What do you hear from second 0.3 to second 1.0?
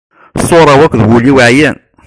Ṣṣura-w